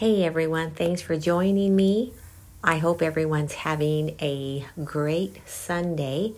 [0.00, 2.14] Hey everyone, thanks for joining me.
[2.64, 6.32] I hope everyone's having a great Sunday.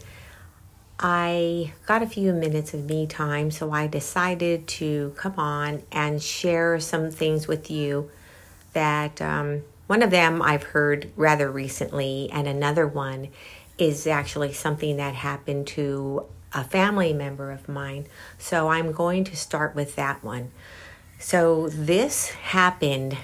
[0.99, 6.21] I got a few minutes of me time, so I decided to come on and
[6.21, 8.11] share some things with you
[8.73, 13.29] that um, one of them I've heard rather recently, and another one
[13.79, 18.07] is actually something that happened to a family member of mine.
[18.39, 20.51] So I'm going to start with that one.
[21.21, 23.19] So this happened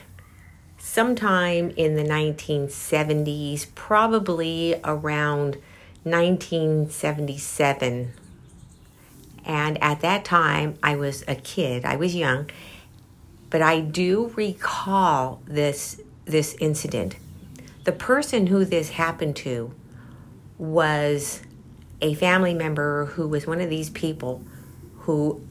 [0.89, 5.59] sometime in the 1970s, probably around
[6.02, 8.12] 1977.
[9.45, 12.48] And at that time, I was a kid, I was young,
[13.51, 17.16] but I do recall this, this incident.
[17.84, 19.74] The person who this happened to
[20.57, 21.43] was
[22.01, 24.43] a family member who was one of these people
[25.01, 25.43] who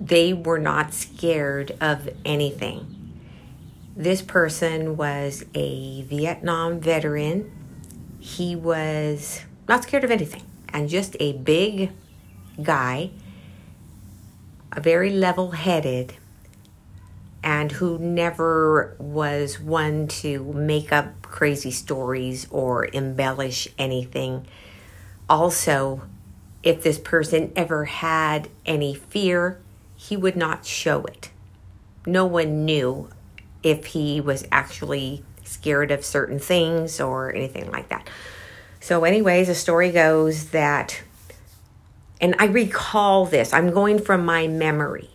[0.00, 2.93] they were not scared of anything.
[3.96, 7.52] This person was a Vietnam veteran.
[8.18, 11.92] He was not scared of anything and just a big
[12.60, 13.10] guy,
[14.72, 16.14] a very level headed,
[17.44, 24.44] and who never was one to make up crazy stories or embellish anything.
[25.28, 26.02] Also,
[26.64, 29.60] if this person ever had any fear,
[29.94, 31.30] he would not show it.
[32.06, 33.08] No one knew
[33.64, 38.08] if he was actually scared of certain things or anything like that.
[38.80, 41.02] So, anyways, the story goes that,
[42.20, 45.10] and I recall this, I'm going from my memory.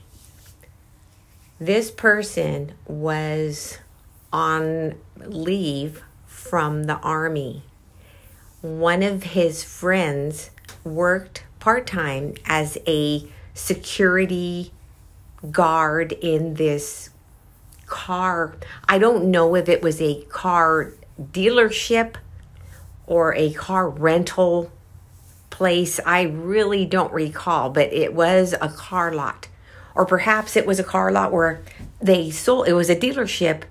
[1.59, 3.77] This person was
[4.33, 7.64] on leave from the army.
[8.61, 10.50] One of his friends
[10.83, 14.72] worked part time as a security
[15.52, 17.08] guard in this
[17.89, 18.55] car.
[18.87, 22.15] I don't know if it was a car dealership
[23.07, 24.71] or a car rental
[25.49, 25.99] place.
[26.05, 29.47] I really don't recall, but it was a car lot.
[29.95, 31.61] Or perhaps it was a car lot where
[31.99, 33.64] they sold, it was a dealership,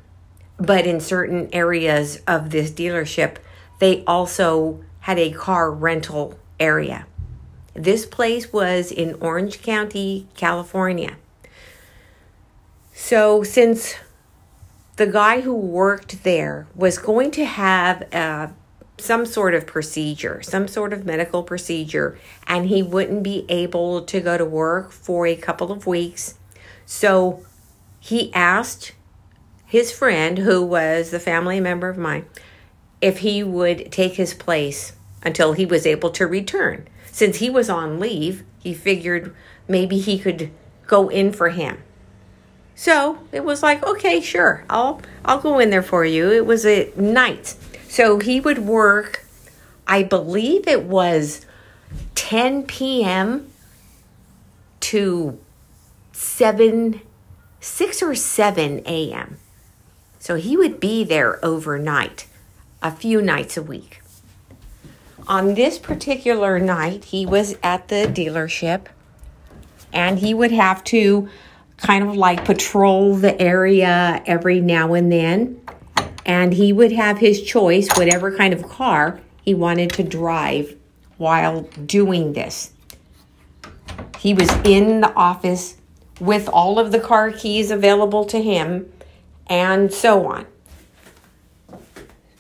[0.59, 3.37] but in certain areas of this dealership,
[3.78, 7.06] they also had a car rental area.
[7.75, 11.16] This place was in Orange County, California.
[12.93, 13.94] So, since
[14.98, 18.48] the guy who worked there was going to have uh,
[18.98, 24.20] some sort of procedure, some sort of medical procedure, and he wouldn't be able to
[24.20, 26.34] go to work for a couple of weeks.
[26.84, 27.47] So
[28.00, 28.92] he asked
[29.66, 32.26] his friend, who was the family member of mine,
[33.00, 36.88] if he would take his place until he was able to return.
[37.12, 39.32] Since he was on leave, he figured
[39.69, 40.50] maybe he could
[40.88, 41.84] go in for him.
[42.78, 46.31] So it was like, okay, sure, I'll I'll go in there for you.
[46.31, 47.56] It was at night.
[47.89, 49.27] So he would work,
[49.84, 51.44] I believe it was
[52.15, 53.50] 10 p.m.
[54.78, 55.41] to
[56.12, 57.00] 7,
[57.59, 59.38] 6 or 7 a.m.
[60.21, 62.28] So he would be there overnight,
[62.81, 64.03] a few nights a week.
[65.27, 68.87] On this particular night, he was at the dealership
[69.93, 71.28] and he would have to
[71.78, 75.61] kind of like patrol the area every now and then.
[76.27, 80.77] And he would have his choice, whatever kind of car he wanted to drive
[81.17, 82.72] while doing this.
[84.19, 85.77] He was in the office
[86.21, 88.93] with all of the car keys available to him
[89.47, 90.47] and so on.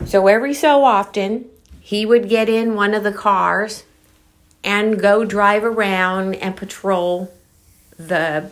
[0.04, 1.46] So every so often,
[1.80, 3.84] he would get in one of the cars
[4.64, 7.32] and go drive around and patrol
[7.96, 8.50] the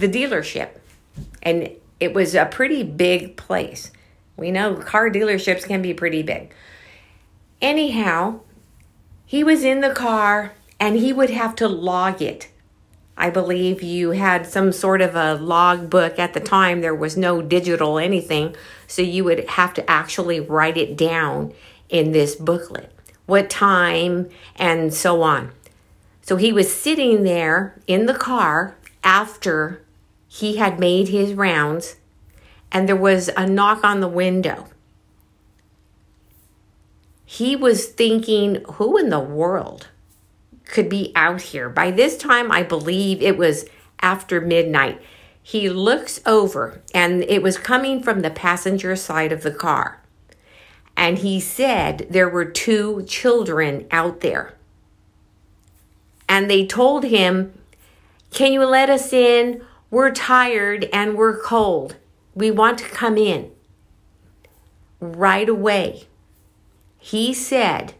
[0.00, 0.70] the dealership.
[1.42, 1.70] And
[2.00, 3.90] it was a pretty big place.
[4.36, 6.52] We know car dealerships can be pretty big.
[7.60, 8.40] Anyhow,
[9.26, 12.48] he was in the car and he would have to log it.
[13.16, 16.80] I believe you had some sort of a log book at the time.
[16.80, 18.54] There was no digital anything.
[18.86, 21.52] So you would have to actually write it down
[21.88, 22.92] in this booklet.
[23.26, 25.50] What time and so on.
[26.22, 29.82] So he was sitting there in the car after
[30.28, 31.96] he had made his rounds
[32.70, 34.66] and there was a knock on the window.
[37.24, 39.88] He was thinking, who in the world
[40.64, 41.68] could be out here?
[41.68, 43.64] By this time, I believe it was
[44.00, 45.00] after midnight.
[45.42, 50.02] He looks over and it was coming from the passenger side of the car.
[50.96, 54.54] And he said there were two children out there.
[56.28, 57.58] And they told him,
[58.30, 59.62] Can you let us in?
[59.90, 61.96] We're tired and we're cold.
[62.34, 63.52] We want to come in.
[65.00, 66.04] right away.
[66.98, 67.94] He said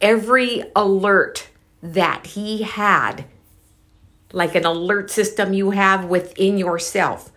[0.00, 1.48] every alert
[1.82, 3.24] that he had,
[4.32, 7.30] like an alert system you have within yourself,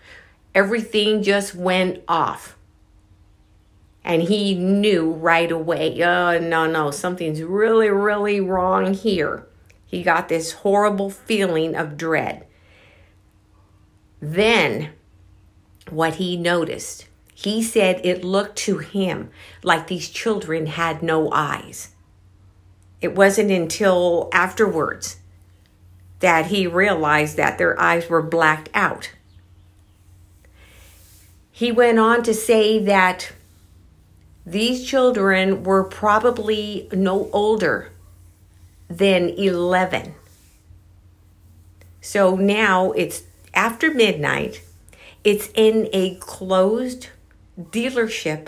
[0.53, 2.57] everything just went off.
[4.03, 9.47] And he knew right away, oh, no, no, something's really, really wrong here.
[9.85, 12.44] He got this horrible feeling of dread.
[14.21, 14.91] Then,
[15.89, 19.29] what he noticed, he said it looked to him
[19.61, 21.89] like these children had no eyes.
[23.01, 25.17] It wasn't until afterwards
[26.19, 29.11] that he realized that their eyes were blacked out.
[31.51, 33.31] He went on to say that
[34.45, 37.91] these children were probably no older
[38.89, 40.15] than 11.
[42.01, 43.23] So now it's
[43.55, 44.61] after midnight,
[45.23, 47.09] it's in a closed
[47.59, 48.47] dealership,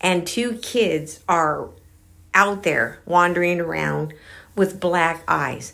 [0.00, 1.70] and two kids are
[2.34, 4.14] out there wandering around
[4.54, 5.72] with black eyes.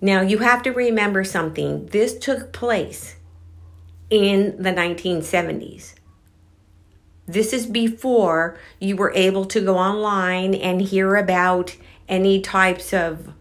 [0.00, 1.86] Now, you have to remember something.
[1.86, 3.16] This took place
[4.10, 5.94] in the 1970s.
[7.26, 11.76] This is before you were able to go online and hear about
[12.08, 13.32] any types of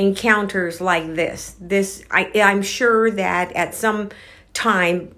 [0.00, 1.56] encounters like this.
[1.60, 4.08] This I, I'm sure that at some
[4.54, 5.14] time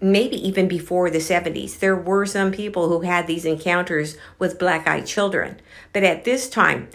[0.00, 4.86] maybe even before the 70s, there were some people who had these encounters with black
[4.86, 5.60] eyed children.
[5.92, 6.88] But at this time,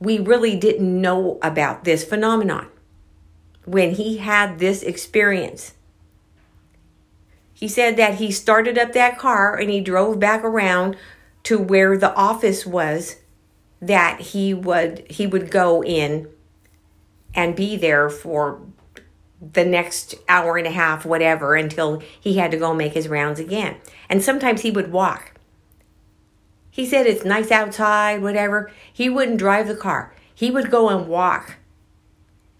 [0.00, 2.68] we really didn't know about this phenomenon.
[3.64, 5.74] When he had this experience,
[7.52, 10.96] he said that he started up that car and he drove back around
[11.44, 13.16] to where the office was
[13.86, 16.28] that he would he would go in
[17.34, 18.60] and be there for
[19.52, 23.38] the next hour and a half, whatever, until he had to go make his rounds
[23.38, 23.76] again.
[24.08, 25.32] And sometimes he would walk.
[26.70, 28.70] He said it's nice outside, whatever.
[28.92, 30.14] He wouldn't drive the car.
[30.34, 31.56] He would go and walk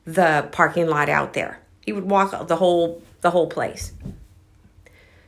[0.04, 1.60] the parking lot out there.
[1.80, 3.92] He would walk the whole the whole place.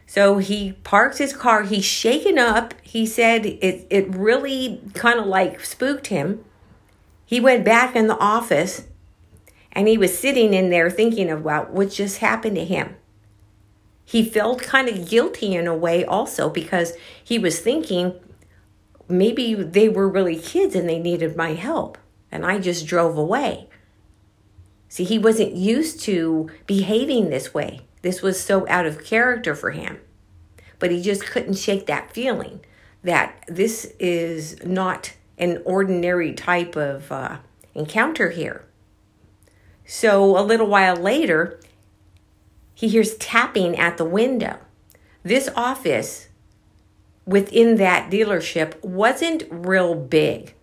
[0.06, 1.64] So he parks his car.
[1.64, 2.74] He's shaken up.
[2.82, 6.44] He said it it really kind of like spooked him.
[7.24, 8.86] He went back in the office
[9.72, 12.96] and he was sitting in there thinking about what just happened to him.
[14.04, 16.92] He felt kind of guilty in a way also because
[17.22, 18.14] he was thinking
[19.08, 21.98] maybe they were really kids and they needed my help
[22.30, 23.68] and I just drove away.
[24.88, 27.85] See, he wasn't used to behaving this way.
[28.06, 29.98] This was so out of character for him.
[30.78, 32.60] But he just couldn't shake that feeling
[33.02, 37.38] that this is not an ordinary type of uh,
[37.74, 38.64] encounter here.
[39.84, 41.58] So a little while later,
[42.76, 44.58] he hears tapping at the window.
[45.24, 46.28] This office
[47.24, 50.54] within that dealership wasn't real big.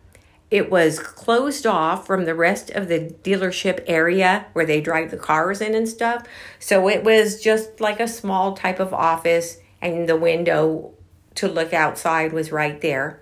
[0.53, 5.17] It was closed off from the rest of the dealership area where they drive the
[5.17, 6.27] cars in and stuff.
[6.59, 10.93] So it was just like a small type of office, and the window
[11.33, 13.19] to look outside was right there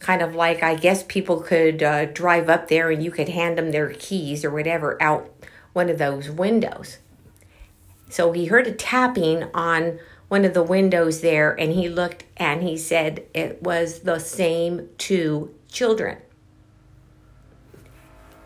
[0.00, 3.56] kind of like I guess people could uh, drive up there and you could hand
[3.56, 5.32] them their keys or whatever out
[5.72, 6.98] one of those windows.
[8.10, 12.62] So he heard a tapping on one of the windows there and he looked and
[12.62, 16.18] he said it was the same two children.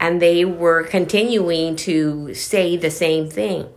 [0.00, 3.68] And they were continuing to say the same thing.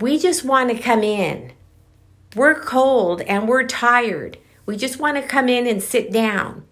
[0.00, 1.52] We just want to come in.
[2.34, 6.64] We're cold and we're tired we just want to come in and sit down.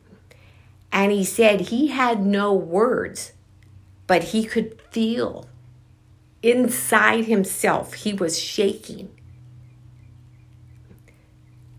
[0.93, 3.33] And he said he had no words,
[4.07, 5.49] but he could feel
[6.43, 9.09] inside himself, he was shaking.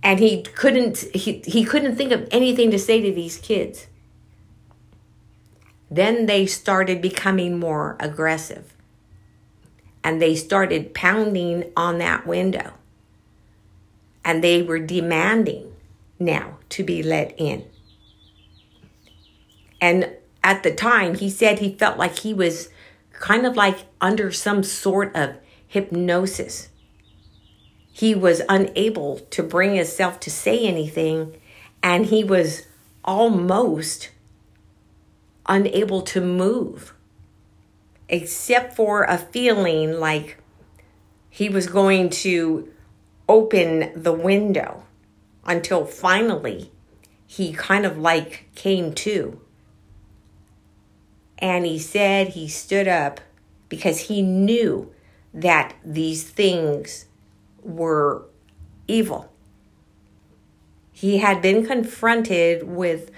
[0.01, 3.87] And he couldn't he, he couldn't think of anything to say to these kids.
[5.95, 8.73] Then they started becoming more aggressive.
[10.03, 12.73] And they started pounding on that window.
[14.25, 15.73] And they were demanding
[16.19, 17.63] now to be let in.
[19.79, 20.09] And
[20.43, 22.67] at the time, he said he felt like he was
[23.13, 26.67] kind of like under some sort of hypnosis.
[27.93, 31.37] He was unable to bring himself to say anything,
[31.81, 32.67] and he was
[33.05, 34.09] almost
[35.47, 36.93] unable to move,
[38.09, 40.37] except for a feeling like
[41.29, 42.71] he was going to
[43.27, 44.83] open the window
[45.45, 46.71] until finally
[47.27, 49.39] he kind of like came to.
[51.37, 53.19] And he said he stood up
[53.67, 54.93] because he knew
[55.33, 57.05] that these things
[57.61, 58.23] were
[58.87, 59.31] evil.
[60.95, 63.11] he had been confronted with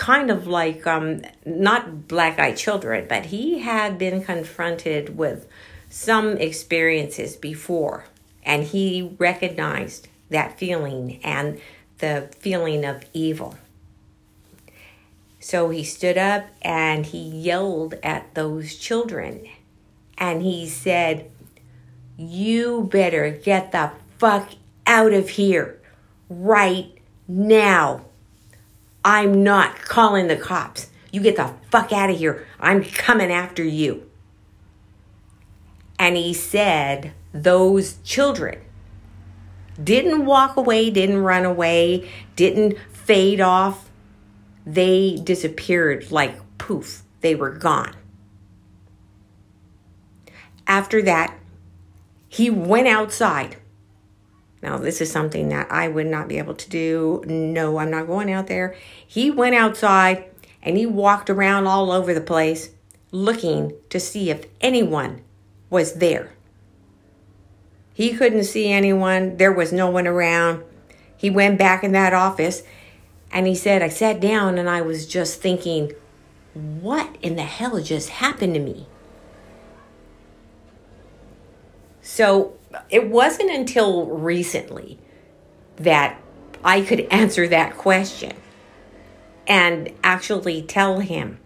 [0.00, 5.46] kind of like um, not black eyed children, but he had been confronted with
[5.90, 8.06] some experiences before,
[8.42, 11.60] and he recognized that feeling and
[11.98, 13.58] the feeling of evil.
[15.38, 19.46] So he stood up and he yelled at those children
[20.16, 21.30] and he said,
[22.16, 24.50] You better get the fuck
[24.86, 25.78] out of here
[26.30, 26.90] right
[27.28, 28.06] now.
[29.04, 30.90] I'm not calling the cops.
[31.10, 32.46] You get the fuck out of here.
[32.58, 34.08] I'm coming after you.
[35.98, 38.60] And he said, Those children
[39.82, 43.90] didn't walk away, didn't run away, didn't fade off.
[44.66, 47.96] They disappeared like poof, they were gone.
[50.66, 51.36] After that,
[52.28, 53.56] he went outside.
[54.62, 57.22] Now, this is something that I would not be able to do.
[57.26, 58.76] No, I'm not going out there.
[59.06, 60.26] He went outside
[60.62, 62.70] and he walked around all over the place
[63.10, 65.22] looking to see if anyone
[65.70, 66.32] was there.
[67.94, 70.62] He couldn't see anyone, there was no one around.
[71.16, 72.62] He went back in that office
[73.32, 75.92] and he said, I sat down and I was just thinking,
[76.54, 78.86] what in the hell just happened to me?
[82.02, 82.54] So
[82.88, 84.98] it wasn't until recently
[85.76, 86.20] that
[86.64, 88.32] I could answer that question
[89.46, 91.38] and actually tell him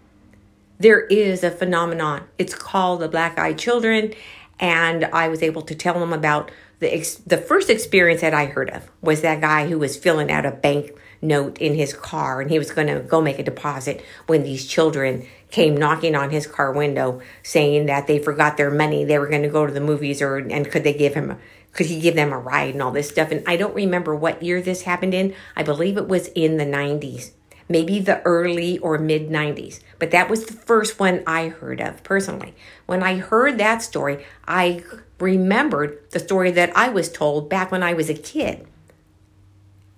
[0.77, 2.23] there is a phenomenon.
[2.37, 4.13] It's called the black eyed children,
[4.59, 8.45] and I was able to tell him about the ex- the first experience that I
[8.45, 10.91] heard of was that guy who was filling out a bank
[11.21, 14.65] note in his car and he was going to go make a deposit when these
[14.65, 15.25] children
[15.55, 19.41] came knocking on his car window saying that they forgot their money they were going
[19.41, 21.37] to go to the movies or and could they give him
[21.71, 24.43] could he give them a ride and all this stuff and I don't remember what
[24.43, 27.31] year this happened in I believe it was in the 90s
[27.69, 29.79] maybe the early or mid 90s.
[29.97, 32.53] But that was the first one I heard of personally.
[32.85, 34.83] When I heard that story, I
[35.19, 38.67] remembered the story that I was told back when I was a kid.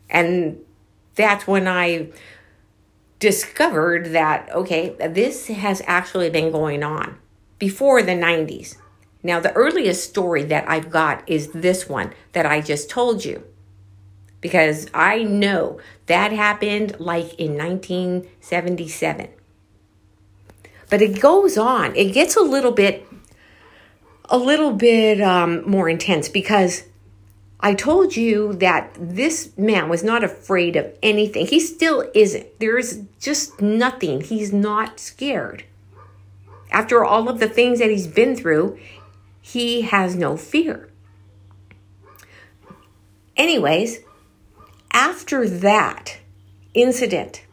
[0.10, 0.60] And
[1.16, 2.12] that's when I
[3.20, 7.18] discovered that, okay, this has actually been going on
[7.60, 8.78] before the 90s.
[9.24, 13.44] Now, the earliest story that I've got is this one that I just told you
[14.42, 19.30] because I know that happened like in 1977.
[20.90, 21.96] But it goes on.
[21.96, 23.06] It gets a little bit
[24.30, 26.84] a little bit um, more intense because
[27.60, 31.48] I told you that this man was not afraid of anything.
[31.48, 32.60] He still isn't.
[32.60, 34.22] There's just nothing.
[34.22, 35.64] He's not scared.
[36.72, 38.78] After all of the things that he's been through,
[39.42, 40.90] he has no fear.
[43.36, 44.00] Anyways,
[44.92, 46.18] after that
[46.74, 47.44] incident,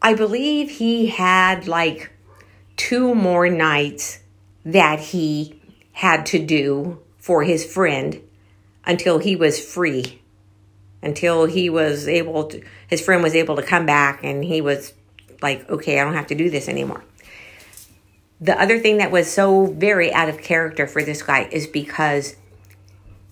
[0.00, 2.10] I believe he had like
[2.76, 4.20] two more nights
[4.64, 5.60] that he
[5.92, 8.20] had to do for his friend
[8.84, 10.20] until he was free,
[11.02, 14.92] until he was able to, his friend was able to come back and he was
[15.40, 17.04] like, okay, I don't have to do this anymore.
[18.40, 22.36] The other thing that was so very out of character for this guy is because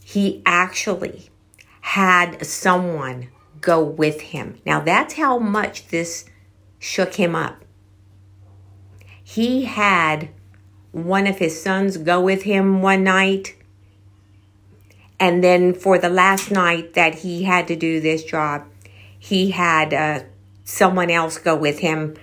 [0.04, 1.30] he actually
[1.80, 3.28] had someone
[3.60, 4.60] go with him.
[4.64, 6.26] Now, that's how much this
[6.78, 7.64] shook him up.
[9.22, 10.30] He had
[10.92, 13.54] one of his sons go with him one night.
[15.20, 18.64] And then for the last night that he had to do this job,
[19.18, 20.20] he had uh,
[20.64, 22.16] someone else go with him.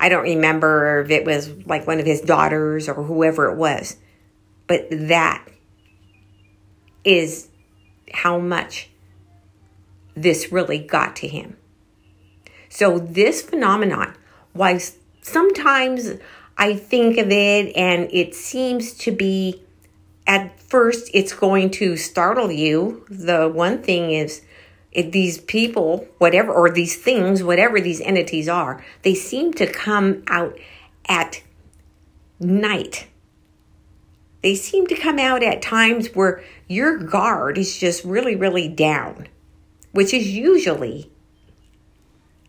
[0.00, 3.96] I don't remember if it was like one of his daughters or whoever it was.
[4.66, 5.46] But that
[7.04, 7.48] is
[8.12, 8.90] how much
[10.16, 11.56] this really got to him.
[12.68, 14.14] So, this phenomenon,
[14.54, 16.12] was sometimes
[16.56, 19.62] I think of it and it seems to be,
[20.26, 23.04] at first, it's going to startle you.
[23.08, 24.42] The one thing is,
[24.92, 30.22] it, these people, whatever, or these things, whatever these entities are, they seem to come
[30.28, 30.56] out
[31.08, 31.42] at
[32.40, 33.06] night
[34.44, 39.26] they seem to come out at times where your guard is just really, really down,
[39.92, 41.10] which is usually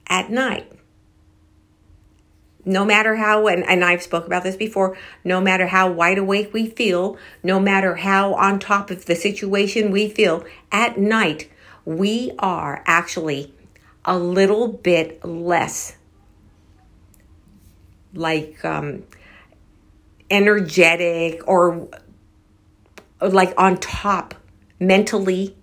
[0.07, 0.69] at night.
[2.65, 6.51] No matter how, and, and I've spoke about this before, no matter how wide awake
[6.53, 11.49] we feel, no matter how on top of the situation we feel, at night
[11.85, 13.53] we are actually
[14.03, 15.95] a little bit less
[18.13, 19.03] like um,
[20.31, 21.87] energetic or
[23.21, 24.33] like on top
[24.79, 25.55] mentally.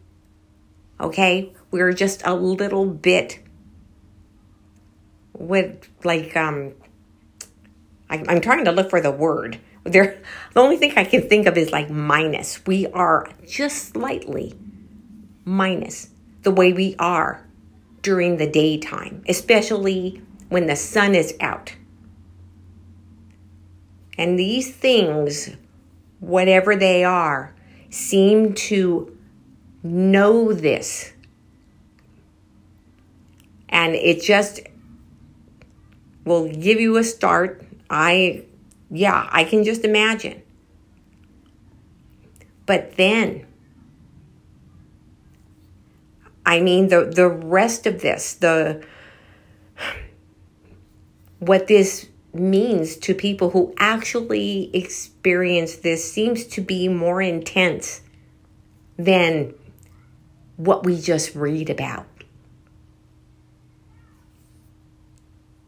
[1.01, 1.53] Okay?
[1.73, 3.41] we're just a little bit
[5.33, 6.73] with like um
[8.13, 9.59] I, I'm trying to look for the word.
[9.85, 10.21] There,
[10.53, 12.65] the only thing I can think of is like minus.
[12.67, 14.55] We are just slightly
[15.47, 16.11] minus
[16.43, 17.45] the way we are
[18.03, 21.75] during the daytime, especially when the sun is out.
[24.19, 25.57] And these things,
[26.21, 27.55] whatever they are,
[27.89, 29.17] seem to
[29.83, 31.15] know this.
[33.71, 34.61] And it just
[36.27, 37.65] will give you a start.
[37.93, 38.45] I,
[38.91, 40.43] yeah, I can just imagine.
[42.65, 43.47] But then,
[46.47, 48.83] I mean, the, the rest of this, the,
[51.39, 58.01] what this means to people who actually experience this seems to be more intense
[58.97, 59.53] than
[60.57, 62.07] what we just read about.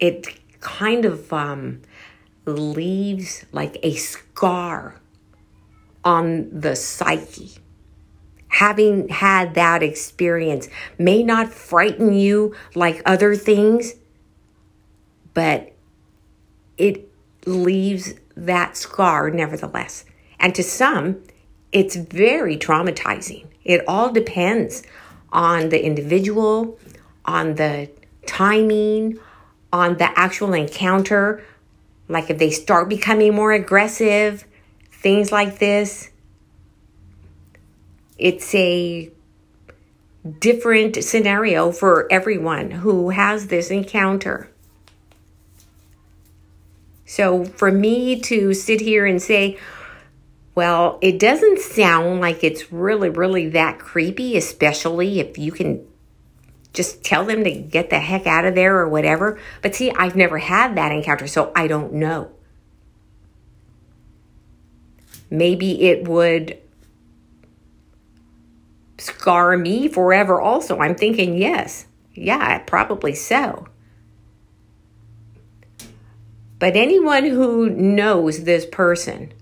[0.00, 1.82] It kind of um,
[2.46, 5.00] leaves like a scar
[6.04, 7.52] on the psyche.
[8.48, 13.94] Having had that experience may not frighten you like other things,
[15.32, 15.72] but
[16.76, 17.10] it
[17.46, 20.04] leaves that scar nevertheless.
[20.38, 21.22] And to some,
[21.72, 23.46] it's very traumatizing.
[23.64, 24.82] It all depends
[25.32, 26.78] on the individual,
[27.24, 27.90] on the
[28.26, 29.18] timing,
[29.72, 31.44] on the actual encounter.
[32.08, 34.44] Like if they start becoming more aggressive,
[34.90, 36.10] things like this.
[38.18, 39.10] It's a
[40.38, 44.50] different scenario for everyone who has this encounter.
[47.04, 49.58] So for me to sit here and say,
[50.54, 55.86] well, it doesn't sound like it's really, really that creepy, especially if you can
[56.74, 59.40] just tell them to get the heck out of there or whatever.
[59.62, 62.32] But see, I've never had that encounter, so I don't know.
[65.30, 66.58] Maybe it would
[68.98, 70.78] scar me forever, also.
[70.78, 73.68] I'm thinking, yes, yeah, probably so.
[76.58, 79.32] But anyone who knows this person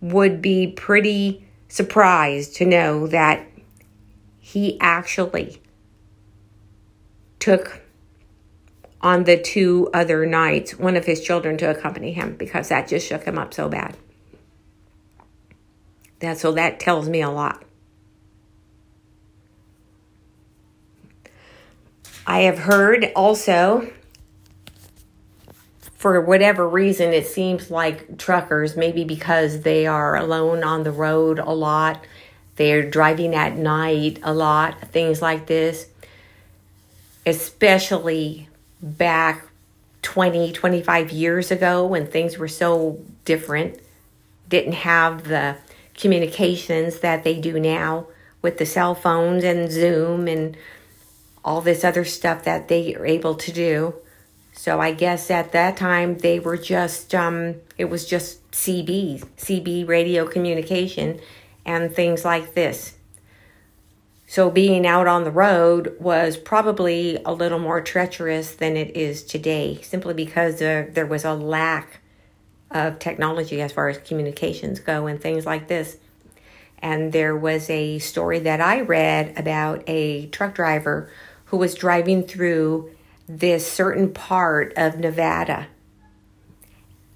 [0.00, 3.46] would be pretty surprised to know that
[4.40, 5.61] he actually
[7.42, 7.80] took
[9.00, 13.04] on the two other nights one of his children to accompany him because that just
[13.04, 13.96] shook him up so bad.
[16.20, 17.64] That so that tells me a lot.
[22.24, 23.90] I have heard also
[25.80, 31.40] for whatever reason, it seems like truckers, maybe because they are alone on the road
[31.40, 32.04] a lot,
[32.54, 35.88] they're driving at night a lot, things like this,
[37.24, 38.48] especially
[38.80, 39.46] back
[40.02, 43.80] 20, 25 years ago when things were so different,
[44.48, 45.56] didn't have the
[45.94, 48.06] communications that they do now
[48.40, 50.56] with the cell phones and Zoom and
[51.44, 53.94] all this other stuff that they are able to do.
[54.52, 59.88] So I guess at that time they were just um, it was just CB, CB
[59.88, 61.20] radio communication
[61.64, 62.94] and things like this.
[64.32, 69.22] So being out on the road was probably a little more treacherous than it is
[69.22, 72.00] today, simply because uh, there was a lack
[72.70, 75.98] of technology as far as communications go and things like this.
[76.78, 81.10] And there was a story that I read about a truck driver
[81.44, 82.90] who was driving through
[83.28, 85.66] this certain part of Nevada.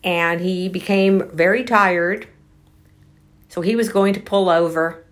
[0.05, 2.29] And he became very tired.
[3.49, 5.06] So he was going to pull over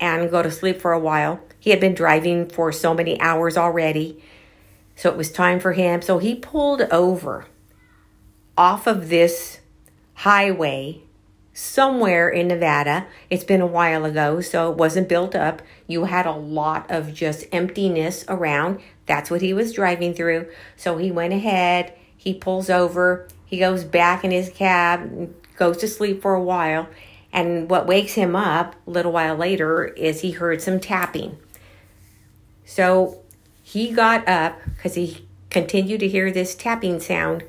[0.00, 1.40] and go to sleep for a while.
[1.58, 4.22] He had been driving for so many hours already.
[4.96, 6.02] So it was time for him.
[6.02, 7.46] So he pulled over
[8.56, 9.60] off of this
[10.14, 11.02] highway
[11.52, 13.06] somewhere in Nevada.
[13.28, 15.62] It's been a while ago, so it wasn't built up.
[15.86, 18.80] You had a lot of just emptiness around.
[19.06, 20.48] That's what he was driving through.
[20.76, 25.88] So he went ahead, he pulls over, he goes back in his cab, goes to
[25.88, 26.88] sleep for a while.
[27.32, 31.38] And what wakes him up a little while later is he heard some tapping.
[32.64, 33.20] So
[33.62, 37.44] he got up because he continued to hear this tapping sound.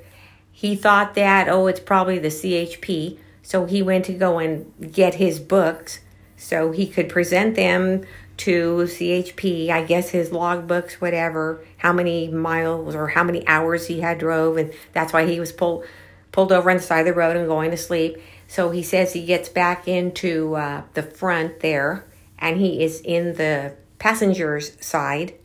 [0.52, 3.18] He thought that, oh, it's probably the CHP.
[3.42, 6.00] So he went to go and get his books
[6.38, 8.04] so he could present them
[8.38, 14.02] to CHP, I guess his logbooks, whatever, how many miles or how many hours he
[14.02, 15.86] had drove, and that's why he was pulled
[16.32, 18.18] pulled over on the side of the road and going to sleep.
[18.52, 22.06] So he says he gets back into uh, the front there,
[22.38, 25.36] and he is in the passenger's side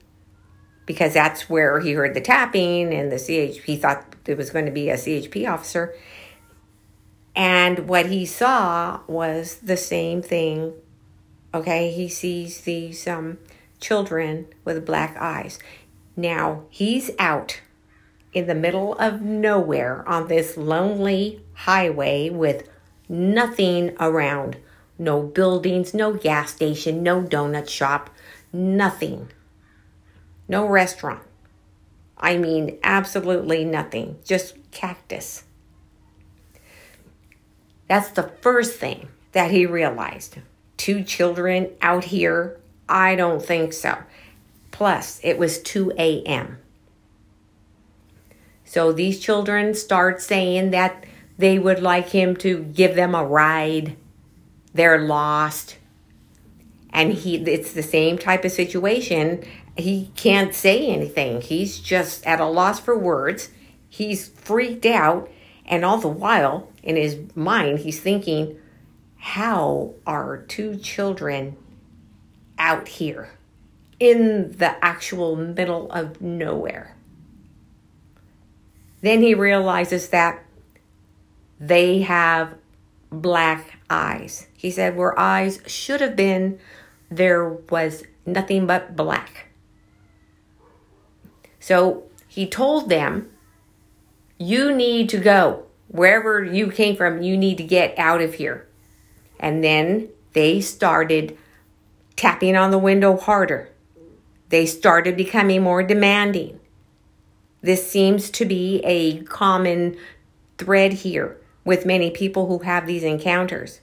[0.86, 4.66] because that's where he heard the tapping and the CHP he thought it was going
[4.66, 5.94] to be a CHP officer.
[7.36, 10.72] And what he saw was the same thing.
[11.54, 13.38] Okay, he sees these um,
[13.78, 15.60] children with black eyes.
[16.16, 17.60] Now he's out
[18.32, 22.68] in the middle of nowhere on this lonely highway with
[23.08, 24.56] nothing around
[24.98, 28.10] no buildings, no gas station, no donut shop,
[28.52, 29.30] nothing.
[30.48, 31.22] No restaurant.
[32.16, 34.18] I mean, absolutely nothing.
[34.24, 35.44] Just cactus.
[37.88, 40.38] That's the first thing that he realized.
[40.76, 42.58] Two children out here?
[42.88, 43.98] I don't think so.
[44.70, 46.58] Plus, it was 2 a.m.
[48.64, 51.04] So these children start saying that
[51.38, 53.96] they would like him to give them a ride.
[54.74, 55.78] They're lost.
[56.90, 59.44] And he it's the same type of situation.
[59.76, 61.42] He can't say anything.
[61.42, 63.50] He's just at a loss for words.
[63.88, 65.30] He's freaked out
[65.66, 68.58] and all the while in his mind he's thinking
[69.18, 71.56] how are two children
[72.58, 73.30] out here
[73.98, 76.94] in the actual middle of nowhere?
[79.00, 80.45] Then he realizes that
[81.58, 82.54] they have
[83.10, 84.46] black eyes.
[84.56, 86.58] He said, where eyes should have been,
[87.10, 89.48] there was nothing but black.
[91.60, 93.30] So he told them,
[94.38, 95.64] You need to go.
[95.88, 98.66] Wherever you came from, you need to get out of here.
[99.38, 101.36] And then they started
[102.16, 103.70] tapping on the window harder.
[104.48, 106.60] They started becoming more demanding.
[107.62, 109.96] This seems to be a common
[110.58, 113.80] thread here with many people who have these encounters.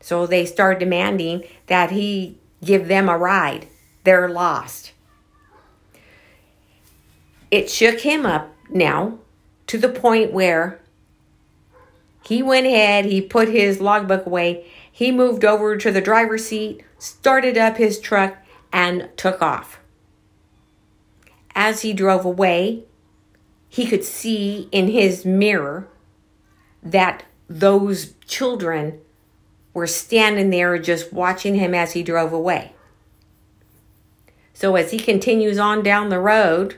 [0.00, 3.66] So they start demanding that he give them a ride.
[4.04, 4.92] They're lost.
[7.50, 9.18] It shook him up now
[9.66, 10.80] to the point where
[12.24, 16.84] he went ahead, he put his logbook away, he moved over to the driver's seat,
[16.98, 18.36] started up his truck,
[18.72, 19.80] and took off.
[21.54, 22.84] As he drove away,
[23.68, 25.88] he could see in his mirror
[26.90, 29.00] that those children
[29.74, 32.72] were standing there just watching him as he drove away.
[34.54, 36.76] So as he continues on down the road,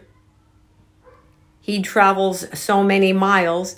[1.61, 3.77] he travels so many miles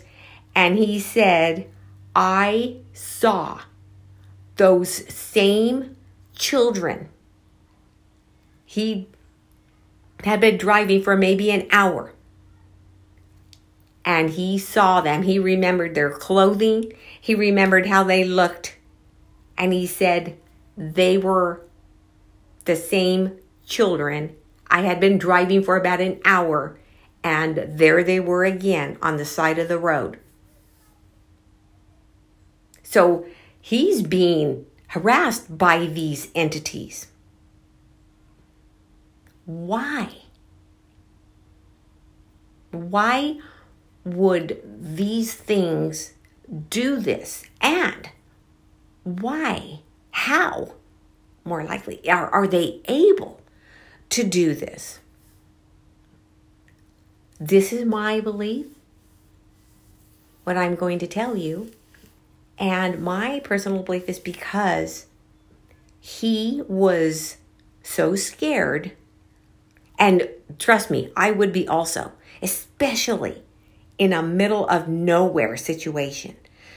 [0.54, 1.68] and he said,
[2.14, 3.60] I saw
[4.56, 5.96] those same
[6.34, 7.08] children.
[8.64, 9.08] He
[10.24, 12.14] had been driving for maybe an hour
[14.04, 15.22] and he saw them.
[15.22, 18.76] He remembered their clothing, he remembered how they looked,
[19.58, 20.36] and he said
[20.76, 21.62] they were
[22.64, 24.34] the same children.
[24.68, 26.78] I had been driving for about an hour,
[27.22, 30.18] and there they were again on the side of the road.
[32.82, 33.26] So
[33.60, 37.06] he's being harassed by these entities.
[39.44, 40.08] Why?
[42.70, 43.38] Why
[44.04, 46.14] would these things
[46.68, 47.44] do this?
[47.60, 48.10] And
[49.04, 49.80] why?
[50.10, 50.74] How?
[51.44, 53.40] More likely, are, are they able
[54.10, 55.00] to do this?
[57.38, 58.66] This is my belief,
[60.44, 61.72] what I'm going to tell you.
[62.58, 65.06] And my personal belief is because
[65.98, 67.38] he was
[67.82, 68.92] so scared.
[69.98, 73.42] And trust me, I would be also, especially
[74.00, 76.34] in a middle of nowhere situation.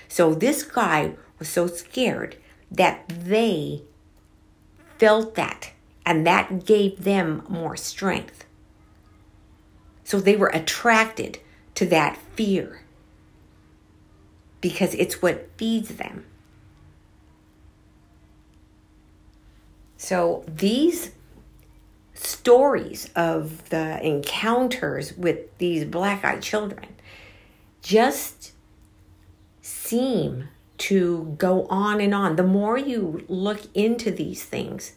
[0.10, 2.36] So this guy was so scared
[2.70, 3.84] that they
[5.00, 5.72] felt that,
[6.06, 8.46] and that gave them more strength.
[10.04, 11.40] So they were attracted
[11.76, 12.82] to that fear
[14.60, 16.26] because it's what feeds them.
[19.96, 21.12] So these
[22.14, 26.90] stories of the encounters with these black eyed children
[27.84, 28.54] just
[29.62, 30.48] seem
[30.80, 32.38] to go on and on.
[32.38, 34.94] The more you look into these things,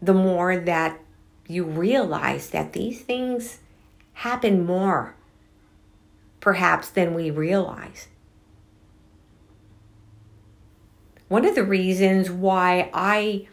[0.00, 0.98] the more that
[1.46, 3.58] you realize that these things
[4.14, 5.16] happen more,
[6.40, 8.08] perhaps, than we realize.
[11.28, 13.48] One of the reasons why I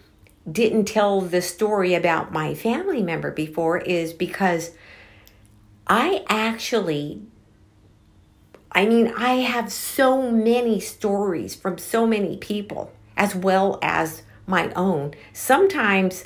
[0.49, 4.71] didn't tell the story about my family member before is because
[5.87, 7.23] I actually
[8.71, 14.71] I mean, I have so many stories from so many people, as well as my
[14.73, 15.13] own.
[15.33, 16.25] Sometimes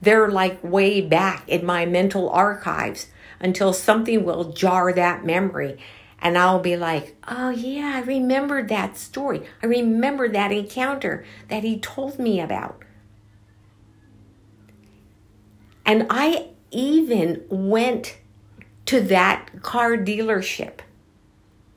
[0.00, 3.08] they're like way back in my mental archives
[3.40, 5.78] until something will jar that memory.
[6.20, 9.42] And I'll be like, oh, yeah, I remembered that story.
[9.62, 12.82] I remember that encounter that he told me about.
[15.84, 18.18] And I even went
[18.86, 20.80] to that car dealership.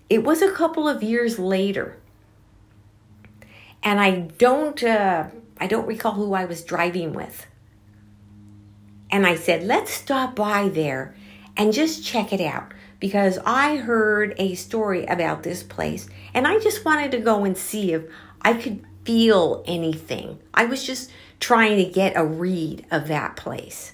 [0.09, 1.97] It was a couple of years later.
[3.83, 5.27] And I don't uh,
[5.59, 7.45] I don't recall who I was driving with.
[9.11, 11.15] And I said, "Let's stop by there
[11.55, 16.57] and just check it out." Because I heard a story about this place and I
[16.59, 18.03] just wanted to go and see if
[18.41, 20.39] I could feel anything.
[20.51, 23.93] I was just trying to get a read of that place.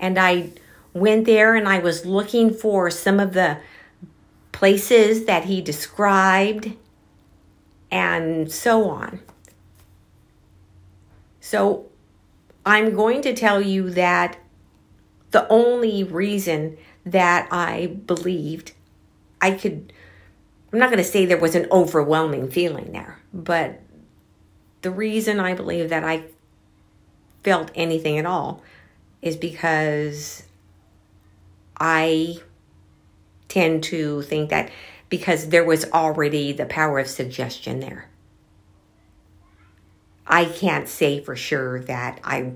[0.00, 0.50] and I
[0.92, 3.58] went there and I was looking for some of the
[4.52, 6.72] places that he described
[7.90, 9.20] and so on.
[11.40, 11.86] So
[12.64, 14.38] I'm going to tell you that
[15.30, 16.76] the only reason
[17.06, 18.72] that I believed
[19.40, 19.92] I could,
[20.72, 23.80] I'm not going to say there was an overwhelming feeling there, but
[24.82, 26.24] the reason I believe that I
[27.42, 28.62] felt anything at all
[29.22, 30.42] is because
[31.80, 32.36] I
[33.48, 34.70] tend to think that
[35.08, 38.08] because there was already the power of suggestion there.
[40.26, 42.52] I can't say for sure that I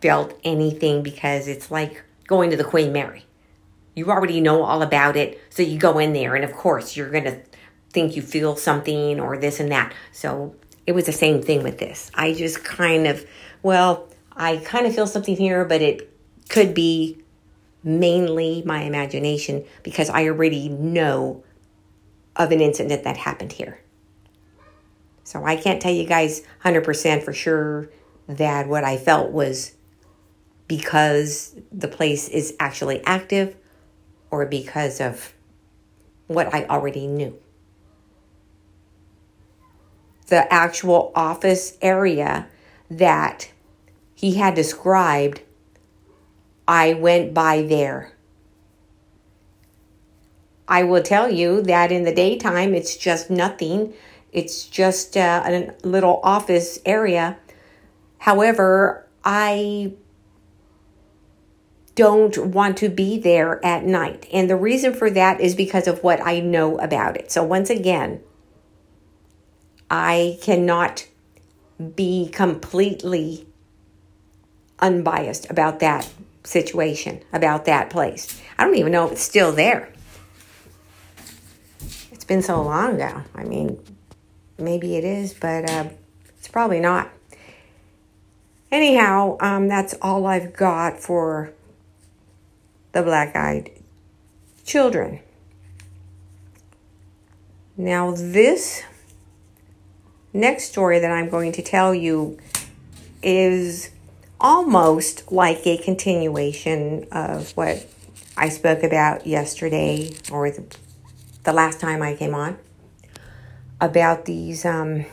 [0.00, 3.24] felt anything because it's like going to the Queen Mary.
[3.94, 7.10] You already know all about it, so you go in there, and of course, you're
[7.10, 7.40] going to
[7.90, 9.92] think you feel something or this and that.
[10.12, 10.54] So
[10.86, 12.10] it was the same thing with this.
[12.14, 13.26] I just kind of,
[13.62, 16.10] well, I kind of feel something here, but it
[16.48, 17.22] could be
[17.86, 21.44] mainly my imagination because I already know
[22.34, 23.80] of an incident that happened here.
[25.22, 27.88] So I can't tell you guys 100% for sure
[28.28, 29.72] that what I felt was
[30.68, 33.56] because the place is actually active
[34.30, 35.32] or because of
[36.26, 37.38] what I already knew.
[40.26, 42.48] The actual office area
[42.90, 43.50] that
[44.14, 45.42] he had described,
[46.68, 48.12] I went by there.
[50.68, 53.94] I will tell you that in the daytime, it's just nothing.
[54.32, 57.38] It's just uh, a little office area.
[58.18, 59.92] However, I
[61.94, 64.26] don't want to be there at night.
[64.32, 67.30] And the reason for that is because of what I know about it.
[67.30, 68.20] So, once again,
[69.90, 71.06] I cannot
[71.94, 73.46] be completely
[74.80, 76.10] unbiased about that
[76.46, 78.40] situation, about that place.
[78.58, 79.92] I don't even know if it's still there.
[82.12, 83.22] It's been so long ago.
[83.34, 83.82] I mean,
[84.58, 85.88] maybe it is, but uh,
[86.38, 87.10] it's probably not.
[88.70, 91.52] Anyhow, um, that's all I've got for
[92.92, 93.70] the black eyed
[94.64, 95.20] children.
[97.76, 98.82] Now, this
[100.32, 102.38] next story that I'm going to tell you
[103.22, 103.90] is
[104.40, 107.86] almost like a continuation of what
[108.36, 110.64] I spoke about yesterday or the,
[111.44, 112.58] the last time I came on
[113.80, 115.06] about these um,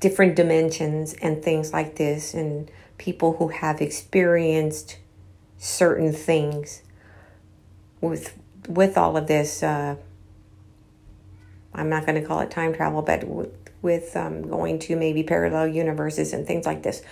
[0.00, 4.98] different dimensions and things like this, and people who have experienced
[5.58, 6.82] certain things
[8.00, 8.38] with
[8.68, 9.62] with all of this.
[9.62, 9.96] Uh,
[11.74, 15.22] I'm not going to call it time travel, but with, with um, going to maybe
[15.24, 17.02] parallel universes and things like this.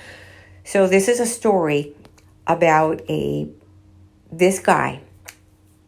[0.65, 1.95] So this is a story
[2.47, 3.49] about a
[4.31, 5.01] this guy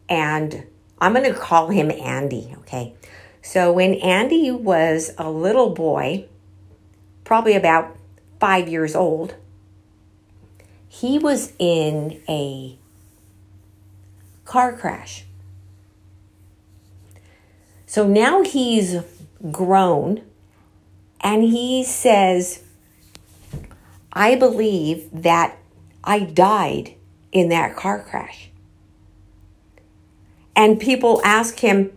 [0.07, 0.65] and
[0.99, 2.93] I'm going to call him Andy, okay?
[3.41, 6.27] So when Andy was a little boy,
[7.23, 7.95] probably about
[8.39, 9.35] 5 years old,
[10.87, 12.77] he was in a
[14.45, 15.25] car crash.
[17.85, 18.97] So now he's
[19.51, 20.21] grown
[21.21, 22.63] and he says
[24.15, 25.57] I believe that
[26.03, 26.95] I died
[27.31, 28.49] in that car crash.
[30.55, 31.91] And people ask him,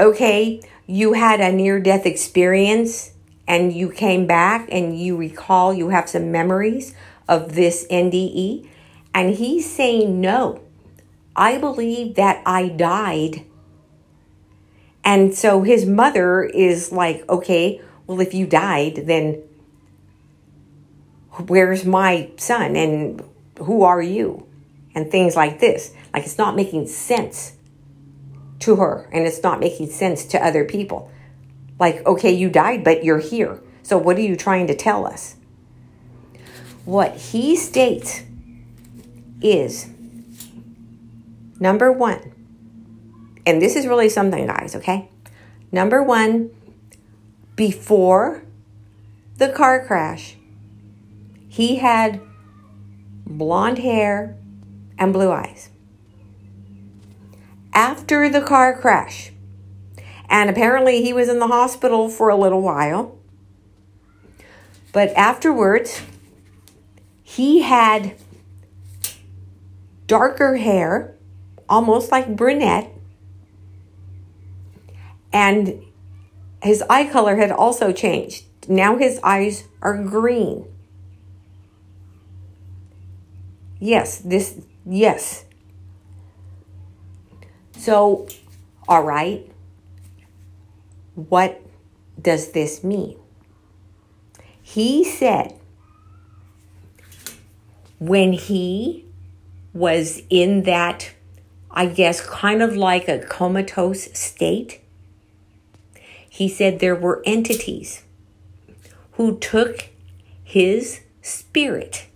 [0.00, 3.12] okay, you had a near death experience
[3.46, 6.94] and you came back and you recall you have some memories
[7.28, 8.66] of this NDE.
[9.12, 10.62] And he's saying, no,
[11.36, 13.44] I believe that I died.
[15.04, 19.42] And so his mother is like, okay, well, if you died, then
[21.46, 23.22] where's my son and
[23.58, 24.46] who are you
[24.94, 27.54] and things like this like it's not making sense
[28.60, 31.10] to her and it's not making sense to other people
[31.78, 33.60] Like, okay, you died, but you're here.
[33.82, 35.36] So what are you trying to tell us?
[36.84, 38.22] What he states
[39.42, 39.88] is
[41.58, 42.32] number one,
[43.46, 45.08] and this is really something, guys, okay?
[45.72, 46.50] Number one,
[47.56, 48.44] before
[49.38, 50.36] the car crash,
[51.54, 52.20] he had
[53.24, 54.36] blonde hair
[54.98, 55.70] and blue eyes.
[57.72, 59.30] After the car crash,
[60.28, 63.16] and apparently he was in the hospital for a little while,
[64.90, 66.02] but afterwards,
[67.22, 68.16] he had
[70.08, 71.14] darker hair,
[71.68, 72.90] almost like brunette,
[75.32, 75.84] and
[76.64, 78.44] his eye color had also changed.
[78.68, 80.66] Now his eyes are green.
[83.84, 85.44] Yes, this, yes.
[87.76, 88.26] So,
[88.88, 89.46] all right,
[91.14, 91.60] what
[92.18, 93.18] does this mean?
[94.62, 95.60] He said
[97.98, 99.04] when he
[99.74, 101.12] was in that,
[101.70, 104.80] I guess, kind of like a comatose state,
[106.26, 108.02] he said there were entities
[109.12, 109.90] who took
[110.42, 112.06] his spirit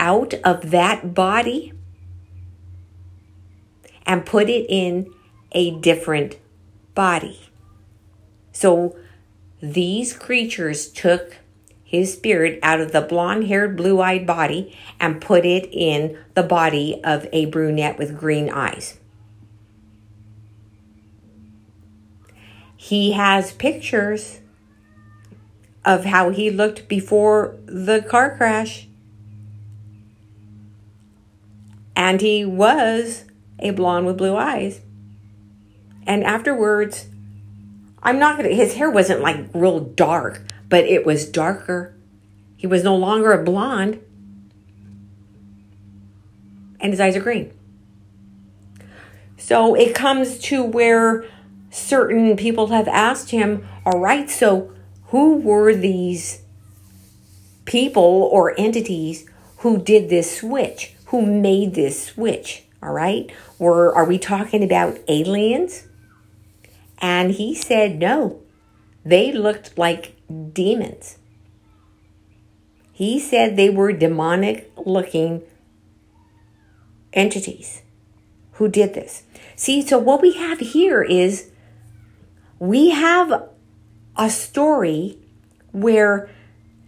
[0.00, 1.72] out of that body
[4.04, 5.12] and put it in
[5.52, 6.38] a different
[6.94, 7.38] body.
[8.50, 8.96] So
[9.62, 11.36] these creatures took
[11.84, 16.42] his spirit out of the blonde haired, blue eyed body and put it in the
[16.42, 18.98] body of a brunette with green eyes.
[22.76, 24.40] He has pictures
[25.84, 28.86] of how he looked before the car crash.
[31.96, 33.24] And he was
[33.58, 34.80] a blonde with blue eyes.
[36.06, 37.06] And afterwards,
[38.02, 41.94] I'm not gonna, his hair wasn't like real dark, but it was darker.
[42.56, 44.02] He was no longer a blonde.
[46.80, 47.52] And his eyes are green.
[49.36, 51.24] So it comes to where
[51.70, 54.72] certain people have asked him, all right, so
[55.06, 56.42] who were these
[57.64, 62.64] people or entities who did this switch, who made this switch?
[62.82, 65.86] All right, or are we talking about aliens?
[66.98, 68.40] And he said, no,
[69.04, 70.16] they looked like
[70.52, 71.18] demons.
[72.92, 75.42] He said they were demonic looking
[77.12, 77.82] entities
[78.52, 79.24] who did this.
[79.56, 81.50] See, so what we have here is
[82.58, 83.48] we have
[84.16, 85.18] a story
[85.72, 86.30] where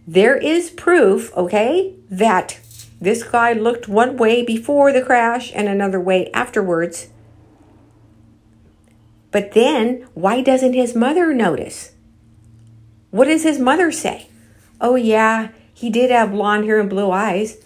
[0.05, 2.59] there is proof, okay, that
[3.03, 7.09] this guy looked one way before the crash and another way afterwards.
[9.29, 11.91] But then, why doesn't his mother notice?
[13.11, 14.29] What does his mother say?
[14.79, 17.57] Oh, yeah, he did have blonde hair and blue eyes,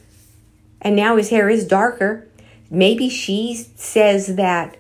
[0.82, 2.28] and now his hair is darker.
[2.72, 4.76] Maybe she says that,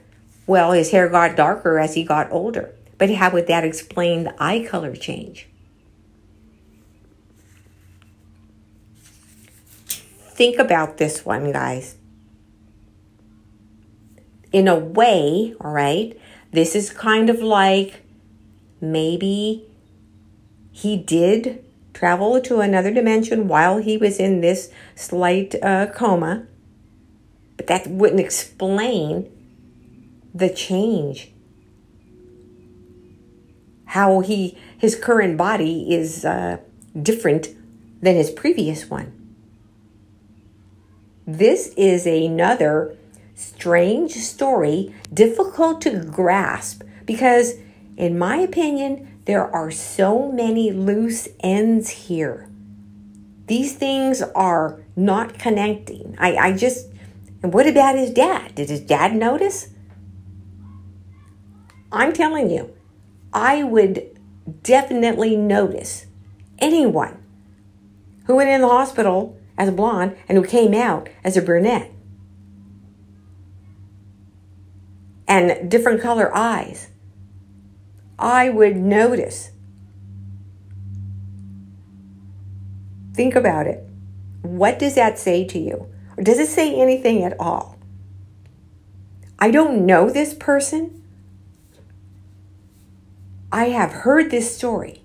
[0.47, 2.73] well, his hair got darker as he got older.
[2.97, 5.47] But how would that explain the eye color change?
[10.37, 11.95] Think about this one, guys.
[14.51, 16.15] In a way, all right,
[16.51, 18.03] this is kind of like
[18.79, 19.65] maybe
[20.71, 26.45] he did travel to another dimension while he was in this slight uh, coma,
[27.55, 29.31] but that wouldn't explain
[30.35, 31.31] the change
[33.85, 36.57] how he his current body is uh,
[37.01, 37.47] different
[38.03, 39.16] than his previous one.
[41.29, 42.95] This is another
[43.35, 47.55] strange story, difficult to grasp because,
[47.97, 52.47] in my opinion, there are so many loose ends here.
[53.47, 56.15] These things are not connecting.
[56.17, 56.87] I, I just,
[57.43, 58.55] and what about his dad?
[58.55, 59.67] Did his dad notice?
[61.91, 62.73] I'm telling you,
[63.33, 64.17] I would
[64.63, 66.05] definitely notice
[66.59, 67.21] anyone
[68.27, 71.91] who went in the hospital as a blonde and who came out as a brunette.
[75.27, 76.89] And different color eyes.
[78.17, 79.51] I would notice.
[83.13, 83.83] Think about it.
[84.41, 85.87] What does that say to you?
[86.15, 87.77] Or does it say anything at all?
[89.39, 91.03] I don't know this person.
[93.51, 95.03] I have heard this story.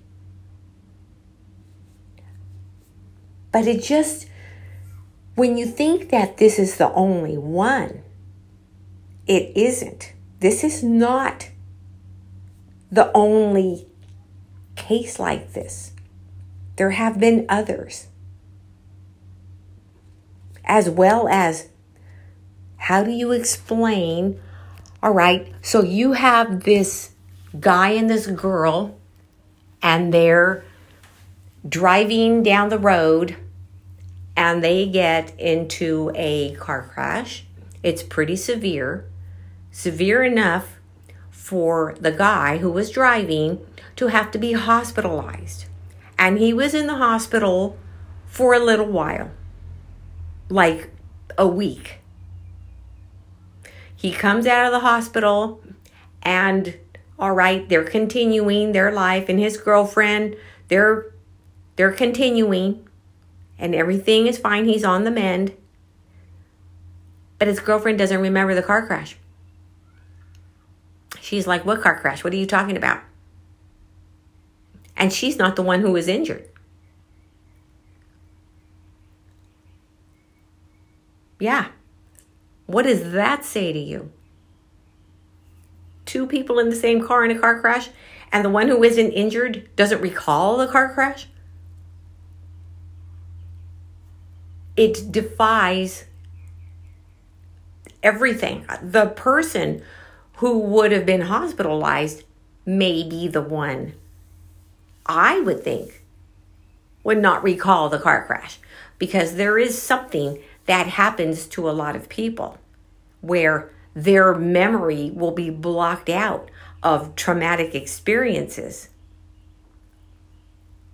[3.51, 4.27] But it just,
[5.35, 8.03] when you think that this is the only one,
[9.25, 10.13] it isn't.
[10.39, 11.49] This is not
[12.91, 13.87] the only
[14.75, 15.93] case like this.
[16.75, 18.07] There have been others.
[20.65, 21.69] As well as
[22.77, 24.39] how do you explain?
[25.01, 27.11] All right, so you have this
[27.59, 28.97] guy and this girl,
[29.81, 30.63] and they're
[31.67, 33.37] driving down the road
[34.35, 37.45] and they get into a car crash.
[37.81, 39.05] It's pretty severe,
[39.71, 40.79] severe enough
[41.29, 43.65] for the guy who was driving
[43.95, 45.65] to have to be hospitalized.
[46.17, 47.77] And he was in the hospital
[48.25, 49.31] for a little while,
[50.49, 50.89] like
[51.37, 51.99] a week.
[53.95, 55.61] He comes out of the hospital
[56.21, 56.77] and
[57.19, 60.35] all right, they're continuing their life and his girlfriend,
[60.67, 61.11] they're
[61.75, 62.82] they're continuing
[63.57, 64.65] and everything is fine.
[64.65, 65.55] He's on the mend.
[67.39, 69.17] But his girlfriend doesn't remember the car crash.
[71.19, 72.23] She's like, What car crash?
[72.23, 73.01] What are you talking about?
[74.95, 76.47] And she's not the one who was injured.
[81.39, 81.67] Yeah.
[82.67, 84.11] What does that say to you?
[86.05, 87.89] Two people in the same car in a car crash,
[88.31, 91.27] and the one who isn't injured doesn't recall the car crash?
[94.75, 96.05] It defies
[98.01, 98.65] everything.
[98.81, 99.83] The person
[100.37, 102.23] who would have been hospitalized
[102.65, 103.93] may be the one
[105.05, 106.03] I would think
[107.03, 108.59] would not recall the car crash
[108.97, 112.57] because there is something that happens to a lot of people
[113.21, 116.49] where their memory will be blocked out
[116.81, 118.89] of traumatic experiences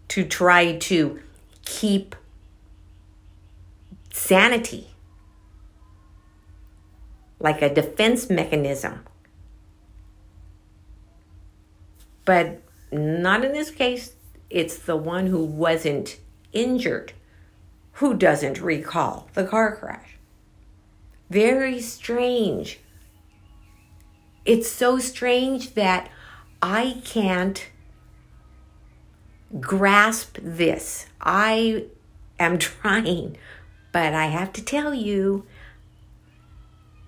[0.08, 1.20] to try to
[1.64, 2.16] keep
[4.20, 4.88] sanity
[7.40, 9.06] like a defense mechanism.
[12.26, 12.62] But
[12.92, 14.14] not in this case.
[14.50, 16.18] It's the one who wasn't
[16.52, 17.14] injured
[17.94, 20.18] who doesn't recall the car crash.
[21.30, 22.80] Very strange.
[24.46, 26.10] It's so strange that
[26.62, 27.70] I can't
[29.60, 31.08] grasp this.
[31.22, 31.86] I
[32.40, 33.38] am trying,
[33.92, 35.46] but I have to tell you,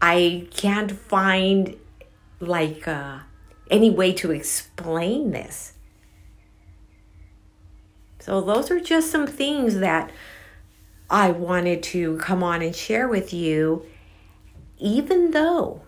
[0.02, 1.78] I can't find
[2.40, 3.20] like uh,
[3.70, 5.74] any way to explain this.
[8.20, 10.12] So, those are just some things that
[11.10, 13.86] I wanted to come on and share with you,
[14.78, 15.82] even though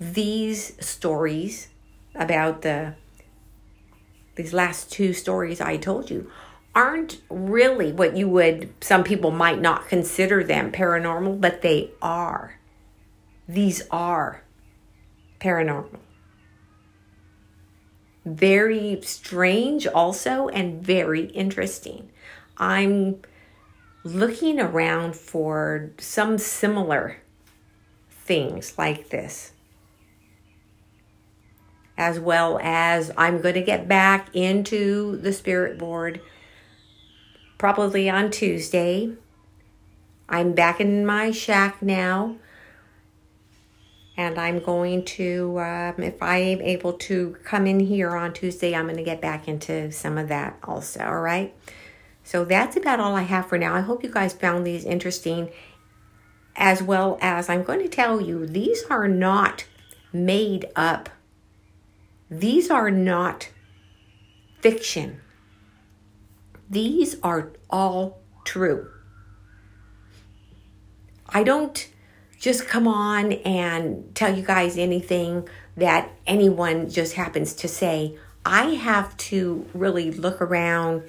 [0.00, 1.68] these stories
[2.14, 2.94] about the
[4.34, 6.30] these last two stories I told you
[6.74, 12.58] aren't really what you would some people might not consider them paranormal but they are.
[13.48, 14.42] These are
[15.40, 15.98] paranormal.
[18.24, 22.10] Very strange also and very interesting.
[22.56, 23.20] I'm
[24.02, 27.18] looking around for some similar
[28.08, 29.52] things like this.
[31.96, 36.20] As well as I'm going to get back into the spirit board
[37.64, 39.10] probably on Tuesday.
[40.28, 42.36] I'm back in my shack now.
[44.18, 48.74] And I'm going to, um, if I am able to come in here on Tuesday,
[48.74, 51.02] I'm going to get back into some of that also.
[51.02, 51.54] All right.
[52.22, 53.74] So that's about all I have for now.
[53.74, 55.48] I hope you guys found these interesting,
[56.56, 59.64] as well as I'm going to tell you these are not
[60.12, 61.08] made up
[62.30, 63.48] these are not
[64.60, 65.20] fiction.
[66.74, 68.90] These are all true.
[71.28, 71.88] I don't
[72.40, 78.18] just come on and tell you guys anything that anyone just happens to say.
[78.44, 81.04] I have to really look around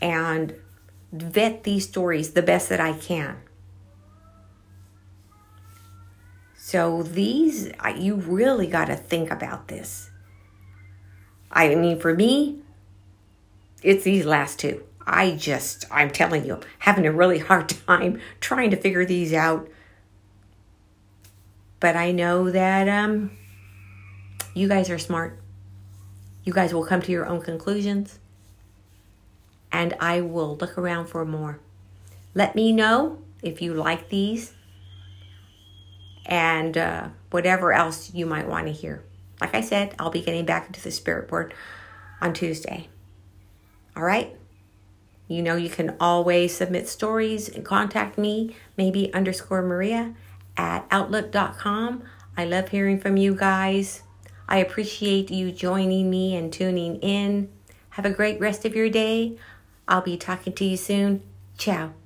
[0.00, 0.56] and
[1.12, 3.36] vet these stories the best that I can.
[6.56, 10.10] So, these, you really got to think about this.
[11.48, 12.58] I mean, for me,
[13.84, 14.82] it's these last two.
[15.06, 19.68] I just, I'm telling you, having a really hard time trying to figure these out.
[21.78, 23.30] But I know that um,
[24.54, 25.38] you guys are smart.
[26.44, 28.18] You guys will come to your own conclusions.
[29.70, 31.60] And I will look around for more.
[32.34, 34.54] Let me know if you like these
[36.24, 39.02] and uh, whatever else you might want to hear
[39.40, 41.52] like I said, I'll be getting back into the spirit board
[42.20, 42.88] on Tuesday.
[43.96, 44.34] All right?
[45.28, 50.14] You know, you can always submit stories and contact me, maybe underscore Maria
[50.56, 52.02] at outlook.com.
[52.36, 54.02] I love hearing from you guys.
[54.48, 57.48] I appreciate you joining me and tuning in.
[57.90, 59.36] Have a great rest of your day.
[59.88, 61.22] I'll be talking to you soon.
[61.58, 62.05] Ciao.